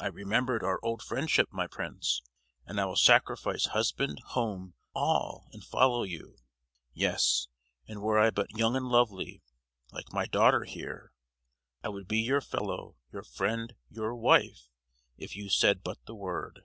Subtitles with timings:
[0.00, 2.22] I remembered our old friendship, my Prince;
[2.66, 6.38] and I will sacrifice husband, home, all, and follow you.
[6.92, 7.46] Yes,
[7.86, 9.44] and were I but young and lovely,
[9.92, 11.12] like my daughter here,
[11.84, 14.72] I would be your fellow, your friend, your wife,
[15.16, 16.64] if you said but the word!"